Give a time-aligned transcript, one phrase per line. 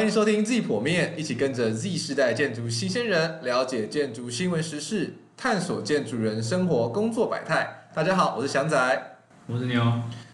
[0.00, 7.90] 欢迎收听 Z 破面，一起跟着 Z 世代建筑新鲜人了解建筑新闻时事，探索建筑人生活工作百态。
[7.94, 9.84] 大家好，我是翔仔，我是牛。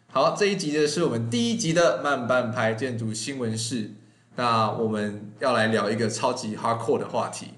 [0.07, 3.91] 好，这一集呢是我们第一集的慢半拍建筑新闻室。
[4.37, 7.49] 那我们要来聊一个超级 hardcore 的话题，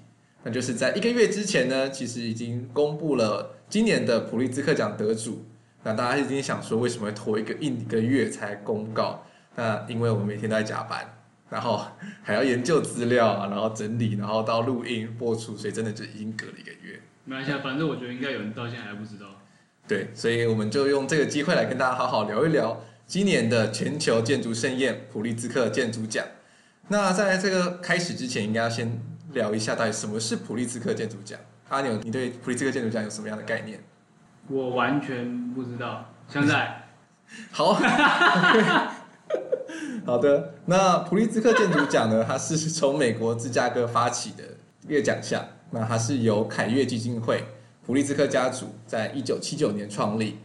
[0.41, 5.45] 那就是在一个月之前呢，其实已经公布了今年的普利兹克奖得主。
[5.83, 9.23] 那大家一定想说，为什么会拖一个一个月才公告？
[9.55, 11.07] 那因为我们每天都在加班。
[11.49, 11.85] 然后
[12.23, 16.99] 还要研究资料啊，然后整理，然后到录音播出，所以真的就已经隔了一个月。
[17.25, 19.25] 没关系，反正我觉得应该有人到现在还不知道。
[19.87, 26.23] 对，所以我们就用这个机会来跟大家好好聊一聊今年的全球建筑盛宴——普利兹克建筑奖。
[26.89, 28.99] 那在这个开始之前，应该要先
[29.33, 31.39] 聊一下到底什么是普利兹克建筑奖。
[31.69, 33.79] 阿牛，你对普利兹克建筑奖有什么样的概念？
[34.47, 36.13] 我完全不知道。
[36.27, 36.87] 现在，
[37.51, 37.79] 好。
[40.05, 42.25] 好的，那普利兹克建筑奖呢？
[42.27, 44.43] 它是从美国芝加哥发起的
[44.87, 45.45] 一个奖项。
[45.71, 47.43] 那它是由凯悦基金会、
[47.85, 50.37] 普利兹克家族在一九七九年创立。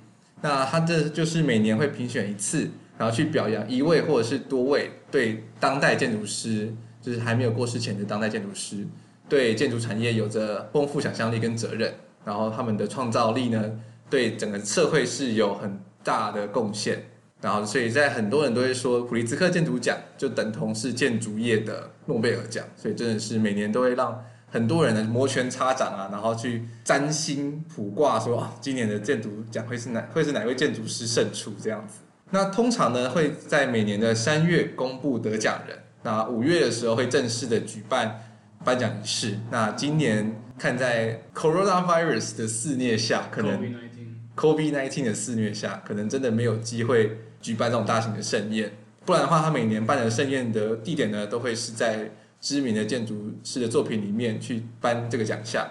[0.42, 8.86] 那它这就是每年会评选一次，然后去表扬一位或者是多位对当代建筑师，就是还没有过世前的当代建筑师，
[9.26, 13.80] 对建筑产业有着丰富想象力跟责任，然后他们的创造力呢，
[14.10, 17.02] 对整个社会是有很大的贡献。
[17.44, 31.98] 然后，所以在很多人都会说，普利兹克建筑奖就等同是建筑业的诺贝尔奖，所以真的是每年都会让很多人的摩拳擦掌啊，然后去占星卜卦说，说今年的建筑奖会是哪会是哪位建筑师胜出这样子。
[32.30, 38.24] 那通常呢会在每年的三月公布得奖人，那五月的时候会正式的举办
[38.64, 39.38] 颁奖仪式。
[39.50, 43.60] 那今年看在 Coronavirus 的肆虐下，可能
[44.34, 47.18] COVID-19 的肆虐下，可能真的没有机会。
[47.44, 48.72] 举办这种大型的盛宴，
[49.04, 52.10] 不然的话，他每年办的盛宴的地点呢，都会是在
[52.40, 55.68] 知名的建筑师的作品里面去颁这个奖项。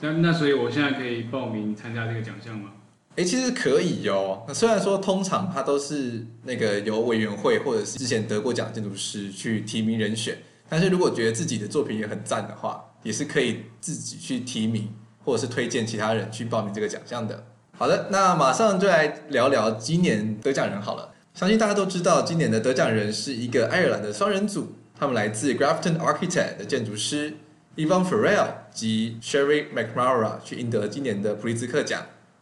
[0.00, 2.70] 那那所以，我现在可以报名参加这个奖项吗？
[3.16, 4.42] 诶，其实可以哦。
[4.48, 10.38] 那虽然说通常他都是那个由委员会或者是之前得过奖建筑师去提名人选，
[10.70, 14.90] 但是如果觉得自己的作品也很赞的话，也是可以自己去提名
[15.22, 17.46] 或者是推荐其他人去报名这个奖项的。
[17.78, 21.12] 好的，那马上就来聊聊今年得奖人好了。
[21.34, 27.34] 相信大家都知道，今年的得奖人是一个爱尔兰的双人组，他们来自 Grafton Architect 的建筑师
[27.76, 32.00] Yvonne Farrell 及 Sherry McNamara 去赢得今年的普利兹克奖。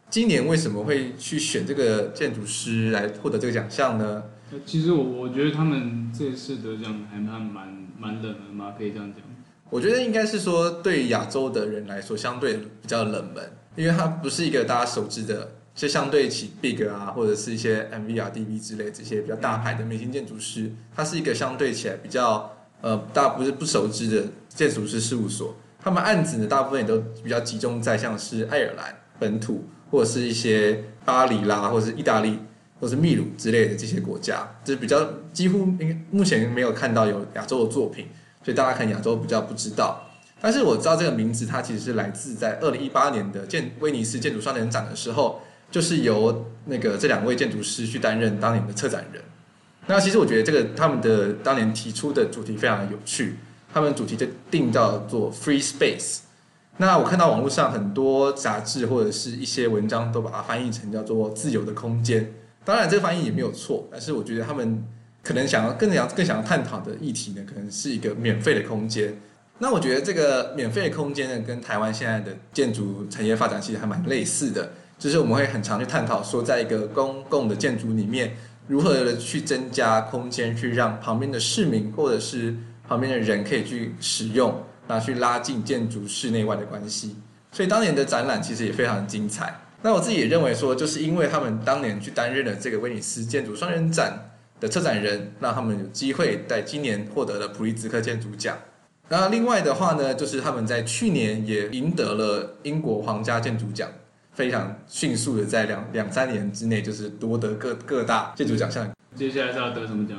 [0.09, 4.23] 今年为什么会去选这个建筑师来获得这个奖项呢？
[4.65, 9.21] 其实我我觉得他们这次得奖还蛮蛮蛮冷门嘛，可以这样讲。
[9.69, 13.43] 我觉得应该是说，对亚洲的人来说，相对比较冷门。
[13.75, 25.55] 因为它不是一个大家熟知的，就相对起 Big 啊，或者是一些 MVRDV 之类这些比较大牌的明星建筑师，它是一个相对起来比较呃大不是不熟知的建筑师事务所。
[25.79, 32.39] 他们案子呢，大部分也都比较集中在像是爱尔兰本土，或者是一些巴黎啦，或者是意大利，
[32.79, 38.07] 或是秘鲁之类的这些国家，就是比较几乎应目前没有看到有亚洲的作品，
[38.43, 40.01] 所以大家可能亚洲比较不知道。
[40.45, 45.41] 但是我知道这个名字，它其实是来自在二零一八年的建威尼斯建筑双年展的时候，
[45.71, 49.23] 就是由那个这两位建筑师去担任当年的策展人。
[49.87, 53.37] 那其实我觉得这个他们的当年提出的主题非常的有趣，
[53.73, 56.19] 他们主题就定叫做 Free Space。
[56.77, 62.31] 那我看到网络上很多杂志或者是一些文章都把它翻译成叫做自由的空间。
[62.63, 64.85] 当然这个翻译也没有错，但是我觉得他们
[65.23, 69.19] 可能想要更想更想要探讨的议题呢，可能是一个免费的空间。
[69.57, 78.35] 那我觉得这个免费的空间呢，跟台湾现在的建筑产业发展其实还蛮类似的，就是我们会很常去探讨说，在一个公共的建筑里面，
[78.67, 82.53] 如何的去增加空间，去让旁边的市民或者是
[82.85, 87.15] 旁边的人可以去使用，然后去拉近建筑室内外的关系。
[87.53, 89.61] 所以当年的展览其实也非常精彩。
[89.81, 98.57] 那我自己也认为说，就是因为他们当年去担任了这个威尼斯建筑双人展的策展人，让他们有机会在今年获得了普利兹克建筑奖。
[99.07, 103.87] 那另外的话呢，就是他们在去年也赢得了英国皇家建筑奖，
[104.31, 108.89] 非常迅速的在两两三年之内，就是夺得各各大建筑奖项。
[109.15, 110.17] 接下来是要得什么奖？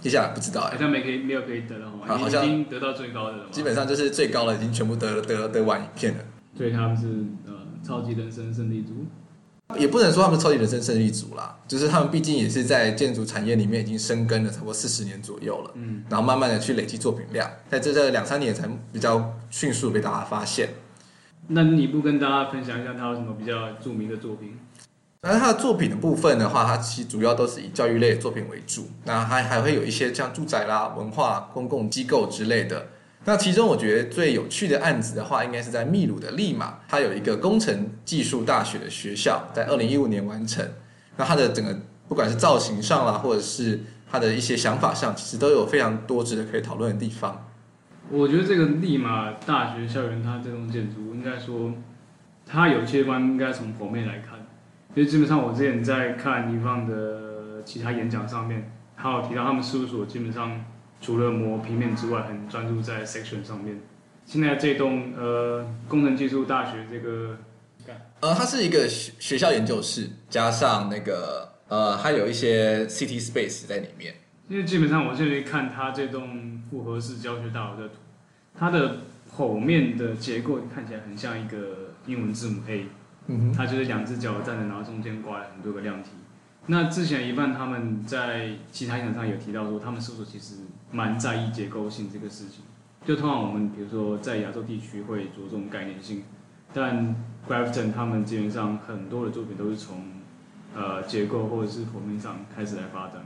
[0.00, 3.44] 接下来不知道，好像没可以没有可以得的话，好像已经得到最高的了。
[3.50, 6.20] 基本上就是最高的已经全部得得得完一片了。
[6.56, 7.06] 所以他们是
[7.46, 9.06] 呃超级人生胜利组。
[9.78, 20.68] 也不能说他们超级人生胜利组啦，就是他们毕竟也是在建筑产业里面已经深耕了差不多四十年左右了，嗯，然后慢慢的去累积作品量，在这这两三年才比较迅速被大家发现。
[21.48, 24.58] 那你不跟大家分享一下他有什么比较著名的作品？
[25.22, 32.88] 那他的作品的部分的话，他其实主要都是以教育类的作品为主，那还还会有一些像住宅啦、文化、公共机构之类的。
[33.26, 40.62] 那其中我觉得最有趣的案子的话，应该是在秘鲁的利马，它有一个工程技术大学的学校，在二零一五年完成。
[41.16, 41.74] 那它的整个
[42.06, 43.80] 不管是造型上啦，或者是
[44.10, 47.48] 它的一些想法上，其实都有非常多值得可以讨论的地方。
[48.10, 51.72] 我觉得这个利马大学校园，它这栋建筑应该说，
[52.44, 54.38] 它有些地方应该从剖面来看，
[54.94, 60.62] 因为基本上我之前在看尼方的其他演讲上面，他有提到他们事务所基本上。
[61.00, 63.78] 除了磨平面之外，很专注在 section 上面。
[64.26, 67.36] 现在这栋呃工程技术大学这个，
[68.20, 74.14] 呃，它是一个学学校研究室，加上那个呃，还有一些 city space 在里面。
[74.48, 77.94] 因为基本上我现在看它这栋复合式教学大楼的图，
[78.58, 78.96] 它的
[79.36, 82.86] 剖面的结构看起来很像一个英文字母 A，
[83.26, 86.10] 嗯哼，它就是两只脚站着，然后中间挂了很多个量体。
[86.66, 90.54] 那之前一半他们在其他演讲上有提到说，他们搜索其实
[90.90, 92.64] 蛮在意结构性这个事情？
[93.04, 96.22] 就通常我们比如说在亚洲地区会着重概念性，
[96.72, 97.14] 但
[97.46, 100.04] Grafton 他们基本上很多的作品都是从
[100.74, 103.22] 呃结构或者是剖面上开始来发展。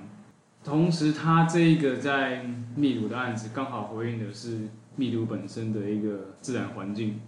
[0.65, 2.45] 同时，他这一个在
[2.75, 7.21] 秘鲁的案子刚好回应的是秘鲁本身的一个自然环境，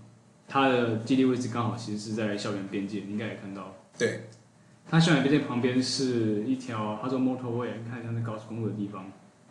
[0.48, 3.76] 它的基地位置刚好其实是在校园边界，你应该也看到。
[3.96, 4.24] 对。
[4.90, 9.04] 它校园边界旁边是一条，他说 motorway，看像是高速公路的地方，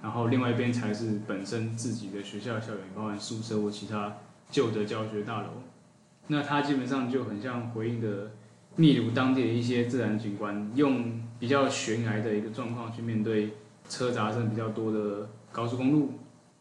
[0.04, 4.18] 然后另外一边才是本身自己的学校校园，包含宿舍或其他
[4.52, 5.48] 旧的教学大楼。
[6.28, 8.32] 那它基本上就很像回应的
[8.76, 13.54] 秘鲁当地的一些自然景观，用比较悬崖的一个状况去面对
[13.88, 16.16] 车杂声比较多的高速公路。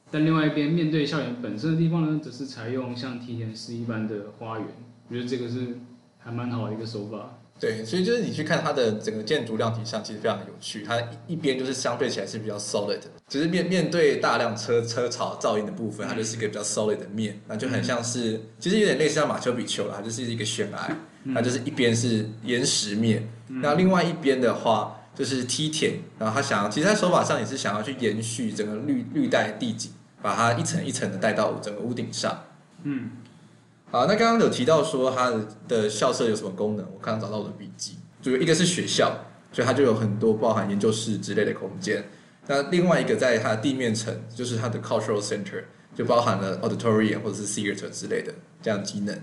[0.09, 4.69] 但另外一边面对校园本身的地方呢，则是采用像梯田式一般的花园。
[5.09, 5.81] 我觉得这个是
[6.19, 7.38] 还蛮好的一个手法。
[7.61, 10.85] 对，所以就是你去看它的整个建筑量体上，其实非常有趣。
[10.85, 10.97] 它
[11.27, 20.97] 一边就是相对起来是比较 solid，只是面面对大量车车潮噪音的部分，它就是一个比较 solid 的面，那就很像是，其实有点类似像马丘比丘啦，它就是一个悬崖，
[21.35, 29.91] 它就是一边是岩石面，那另外一边的话就是梯田，然后他想要，其实他手法上也是想要去延续整个绿绿带地景，
[30.23, 32.45] 把它一层一层的带到整个屋顶上，
[32.85, 33.11] 嗯。
[33.91, 35.33] 好，那刚刚有提到说它
[35.67, 36.85] 的校舍有什么功能？
[36.93, 42.05] 我刚刚找到我的笔记，就一个是学校，所以它就有很多包含研究室之类的空间。
[42.47, 45.65] 那另外一个在它的地面层，就是它的 cultural center，
[45.97, 49.19] 就包含了 auditorium 或者是 theater 之类的这样机能。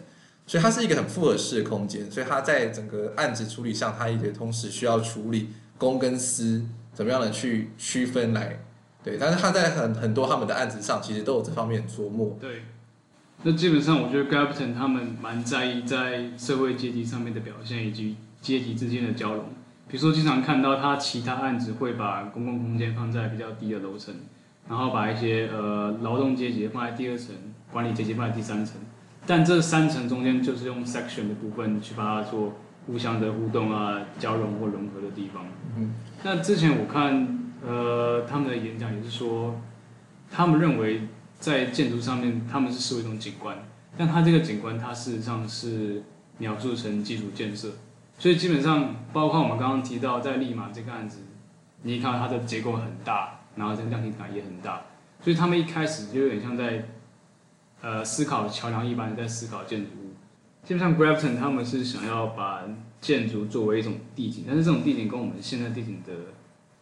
[0.47, 2.09] 所以它是一个很复合式的空间。
[2.09, 8.59] 所以它在整个案子处理上，它也同时需要处理公跟私怎么样的去区分来，
[9.03, 9.17] 对。
[9.19, 12.35] 但是它在很很多他们的案子上，其实都有这方面琢磨。
[12.41, 12.63] 对。
[13.43, 19.45] 那基本上，我觉得 Grafton 他们蛮在意在社会阶级上面的表现，以及阶级之间的交融。
[19.87, 24.15] 比如说，经常看到他其他案子会把公共空间放在比较低的楼层，
[24.67, 27.35] 然后把一些呃劳动阶级放在第二层，
[27.71, 28.81] 管理阶级放在第三层。
[29.27, 32.53] 但这三层中间就是用 section 的部分去把它做
[32.87, 35.45] 互相的互动啊、交融或融合的地方。
[35.77, 35.93] 嗯，
[36.23, 39.61] 那之前我看呃他们的演讲也是说，
[40.31, 41.01] 他们认为。
[41.39, 43.57] 在建筑上面，他们是视为一种景观，
[43.97, 46.03] 但它这个景观，它事实上是
[46.37, 47.73] 描述成基础建设，
[48.17, 51.19] 所以基本上，包括我们刚刚提到在利马这个案子，
[51.83, 54.81] 你看到它的结构很大，然后这个量体感也很大，
[55.21, 56.87] 所以他们一开始就有点像在，
[57.81, 60.13] 呃，思考桥梁一般在思考建筑物。
[60.63, 62.63] 基本上，Grafton 他们是想要把
[62.99, 66.11] 建筑作为一种地景，但是这种地景跟我们现在地景的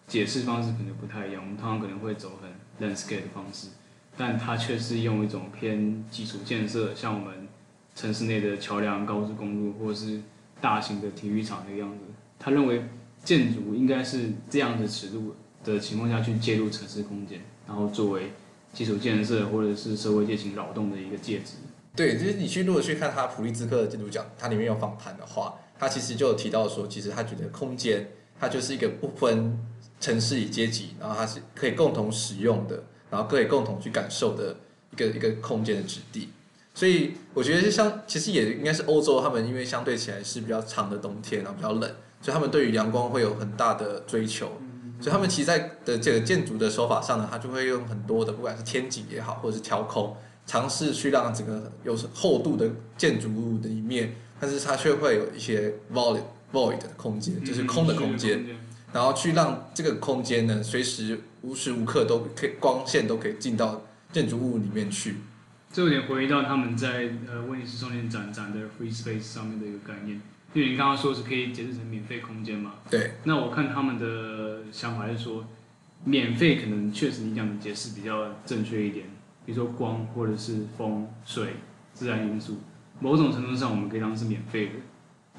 [0.07, 3.67] 解释方式可能不太一样，我们通常可能会走很 landscape 的方式。
[4.17, 7.47] 但它却是用一种偏基础建设，像我们
[7.95, 10.21] 城市内的桥梁、高速公路，或者是
[10.61, 12.05] 大型的体育场的样子。
[12.39, 12.83] 他认为
[13.23, 18.31] 建筑应该是这样的尺度的情况下去介入城市空间，然后作为
[18.73, 21.53] 基础建设或者是社会阶层扰动的一个介质。
[21.95, 28.07] 对，就是你去如果去看他普利兹克的建筑奖，它里面有访谈的话，他其实就有提到说，其实他觉得空间
[28.39, 29.57] 它就是一个不分
[29.99, 32.83] 城市与阶级，然后它是可以共同使用的。
[33.13, 34.55] 然后可以共同去感受的
[34.91, 36.29] 一个一个空间的质地，
[36.73, 41.81] 所以我觉得像其实也应该是欧洲，他们因为相对起来是比较长的冬天，然后比较冷，
[42.19, 44.47] 所以他们对于阳光会有很大的追求，
[44.99, 50.17] 所以他们其实在的这个建筑的手法上呢，他就会用很多的不管是天井也好，或者是挑空，
[50.47, 52.67] 尝试去让整个有厚度的
[52.97, 56.19] 建筑物的一面，但是它却会有一些 void
[56.51, 58.43] void 的空间，就是空的空间。
[58.91, 65.15] 然后去让这个空间呢，随时无时无刻都可以光线都可以进到建筑物里面去。
[65.71, 70.21] 这有点回到他们在呃威尼斯双年展展的 free space 上面的一个概念。
[70.53, 72.75] 因为你刚刚说是可以解释成免费空间嘛？
[72.89, 73.13] 对。
[73.23, 75.43] 那我看他们的想法是说，
[76.03, 79.07] 免费可能确实你讲的解释比较正确一点，
[79.47, 81.55] 比如说光或者是风、水、
[81.95, 82.59] 自然因素，
[82.99, 84.73] 某种程度上我们可以当是免费的。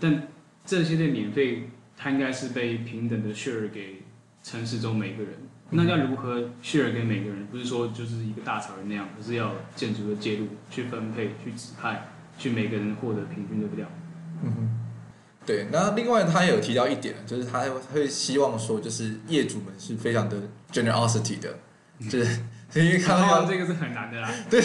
[0.00, 0.26] 但
[0.66, 4.02] 这些的免费，它应该是被平等的 share 给
[4.44, 5.32] 城市中每个人。
[5.70, 7.46] 那要如何 share 给每个人？
[7.46, 13.90] 不是说就是一个大草原那样，而是要建筑的介入去分配、去指派，去每个人获得平均的量。
[14.44, 14.80] 嗯哼。
[15.46, 20.36] 对，那另外他也有提到一点，就是他会希望说，就是业主们是非常的
[20.72, 21.58] generosity 的，
[22.08, 22.40] 就是
[22.76, 24.30] 因为看到这个是很难的啦。
[24.48, 24.62] 对，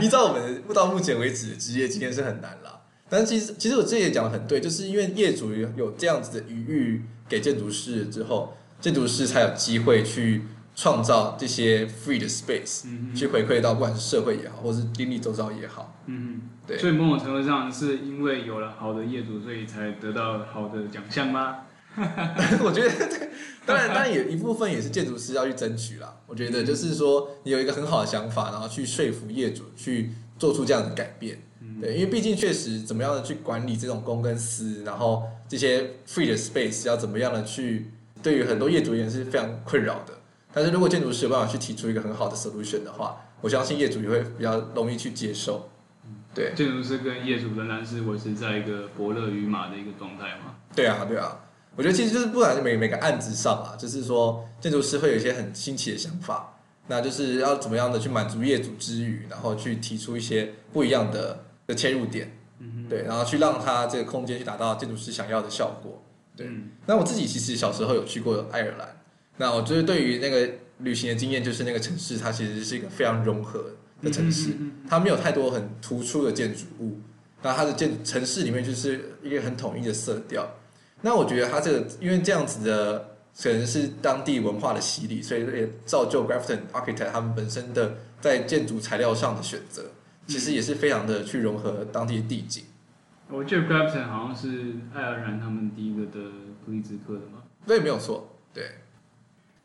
[0.00, 2.80] 依照我们到目前为止的职业经验是很难啦。
[3.08, 10.42] 但其实其实我这也讲的很对，就是因为业主有有这样子的余裕给建筑师之后，建筑师才有机会去。
[10.72, 16.00] 创造这些 free 的 space，嗯、去回馈到不管是社会也好，或是邻里周遭也好。
[16.06, 16.78] 嗯嗯，对。
[16.78, 21.56] 所以某种程度上是因为有了好的业主，所以才得到好的奖项吗？
[22.64, 23.28] 我觉得，
[23.66, 26.16] 当然，当然也一部分也是建筑师要去争取啦。
[26.26, 31.42] 我觉得就是说，你有一个很好的想法，然后去说服业主去做出这样的改变。
[31.60, 37.90] 嗯、对，因为毕竟确实怎么样的去管理这种公跟私，然后这些 free 的 space 要怎么样的去，
[38.22, 40.14] 对于很多业主而言是非常困扰的。
[40.52, 45.68] 但是如果建筑师有办法去提出一个很好的 solution 的话，我相信业主也会比较容易去接受。
[46.34, 50.56] 对，建筑师跟业主仍然是维持在一个伯乐与马的一个状态嘛？
[50.74, 51.40] 对啊，对啊。
[51.76, 56.58] 我觉得其实就是不管是每每个案子上啊，就是说建筑师会有一些很新奇的想法，
[56.88, 62.36] 那就是要怎么样的去满足业主之余，然后去提出一些不一样的的切入点。
[62.58, 66.02] 嗯，对，然后去让他这个空间去达到建筑师想要的效果。
[66.40, 68.88] 对，嗯，那我自己其实小时候有去过爱尔兰。
[69.36, 73.64] 那我觉得对于那个旅行的经验，就是那个城市它其实是一个非常融合
[74.02, 74.52] 的城市，
[74.88, 76.98] 它没有太多很突出的建筑物，
[77.42, 80.48] 那它的建城市里面就是一个很统一的色调。
[81.02, 89.84] 那我觉得它这个因为这样子的可能是当地文化的洗礼，所以也造就 Grafton Architect 他们本身的在建筑材料上的选择，
[90.26, 92.64] 其实也是非常的去融合当地的地景。
[93.32, 96.30] 我记得 Grafton 好像是爱尔兰他们第一个的
[96.64, 97.42] 普利兹克的吗？
[97.66, 98.64] 对，没有错，对。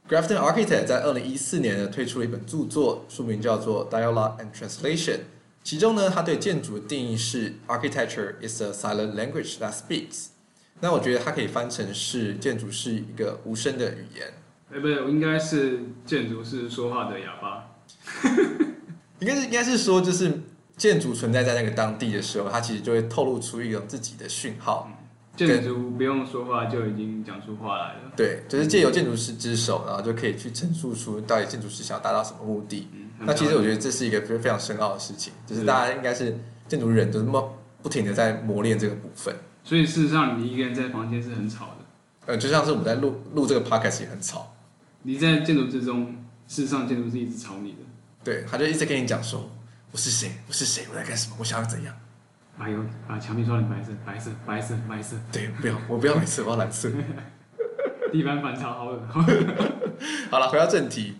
[0.07, 5.15] Grafton Architect 在二零一四年呢推出了一本著作，书名叫做《Dialogue and Translation》。
[5.63, 10.27] 其中呢，他对建筑的定义是 “Architecture is a silent language that speaks”。
[10.81, 14.27] 那我觉得它可以翻成是建筑是一个无声的语言。
[14.71, 17.71] 哎，不对，应该是建筑是说话的哑巴。
[19.19, 20.31] 应该是应该是说，就是
[20.77, 24.89] 建筑存在在那个当地的时候，它其实就会透露出一种自己的讯号。
[25.35, 28.11] 建筑不用说话就已经讲出话来了。
[28.15, 32.87] 对，就是借由建筑师之手，然后就可以去陈述出到底建筑师想要达到什么目的。
[32.93, 36.37] 嗯、那其实我觉得这是一个非非常深奥的事情，就是大家应该是
[36.69, 37.49] 建筑人，就是不
[37.83, 39.35] 不停的在磨练这个部分。
[39.63, 41.85] 所以事实上，你一个人在房间是很吵的。
[42.27, 44.55] 呃，就像是我们在录录这个 podcast 也很吵。
[45.03, 46.15] 你在建筑之中，
[46.47, 47.77] 事实上建筑是一直吵你的。
[48.23, 49.49] 对，他就一直跟你讲说
[49.95, 50.29] ：“我是谁？
[50.45, 50.83] 我是谁？
[50.91, 51.37] 我在干什么？
[51.39, 51.95] 我想要怎样？”
[52.59, 55.15] 把油把墙壁刷成白色，白色，白色，白色。
[55.31, 56.91] 对，不要，我不要白色，我要蓝色。
[58.11, 58.99] 地板反潮，好冷。
[60.29, 61.15] 好了， 回到正题。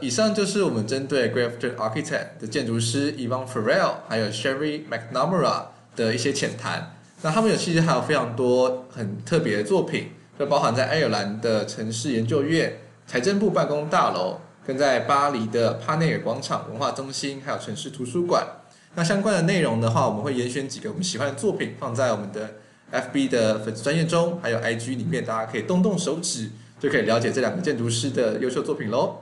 [0.00, 6.96] 以上就是我们针对 Grafton Architect 的建筑师 Yvonne Farrell 还有 Sherry McNamara 的一些浅谈。
[7.20, 18.44] 那他们有其实还有非常多很特别的作品，就包含在爱尔兰的城市研究院、财政部办公大楼，跟在巴黎的帕内尔广场文化中心，还有城市图书馆。
[18.96, 22.56] 那相关的内容的话，我们会严选几个我们喜欢的作品放在我们的
[22.90, 29.18] FB 的粉丝专页中，还有 IG 里面，大家可以动动手指就可以了解这两个建筑师的优秀作品喽。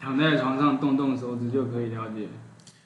[0.00, 2.28] 躺在床上动动手指就可以了解，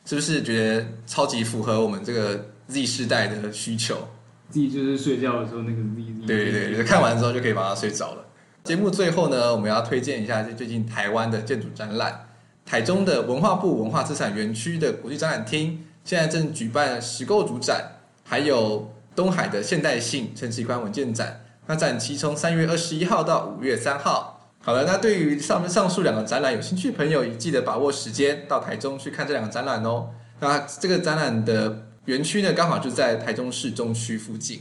[0.05, 4.09] 是不是觉得超级符合我们这个 Z 世代的需求
[4.51, 6.27] ？Z 就是睡觉的时候那个 Z。
[6.27, 8.25] 对对对，看完之后就可以把它睡着了。
[8.69, 12.29] 节目最后呢，我们要推荐一下最近台湾的建筑展览。
[12.67, 17.93] 台中的文化部文化资产园区的国际展览厅现在正举办石构主展，
[18.25, 21.41] 还有东海的现代性陈其宽文件展。
[21.65, 24.53] 那展期从三月二十一号到五月三号。
[24.61, 30.11] 好了，那对于上面上述两个展览有兴趣的朋友，也记得把握时间到台中去看这两个展览哦。
[30.41, 34.61] 那这个展览的园区呢，刚好就在台中市中区附近。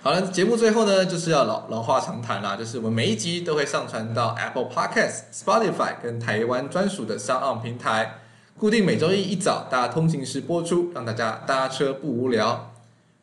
[0.00, 8.20] 好了，节目最后呢，就是要老老话常谈啦，就是我们每一集都会上传到 Apple Podcast、Spotify 跟台湾专属的 SoundOn 平台，
[8.56, 12.72] 固定每周一一早大家通勤时播出，让大家搭车不无聊。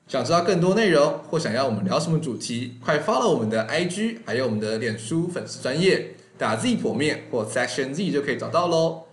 [0.09, 9.03] 想知道更多内容或想要我们聊什么主题，快 follow 我们的 IG，还有我们的脸书粉丝专业，打 Z 剖面或 Section Z 就可以找到喽。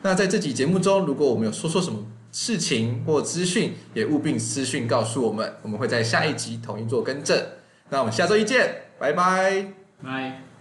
[0.00, 1.98] 那在这集节目中，如果我们有说错什么
[2.32, 7.40] 事情或资讯，也务必私讯告诉我们，我们会在下一集统一做更正。
[7.90, 9.66] 那我们下周一见，拜拜，
[10.02, 10.51] 拜。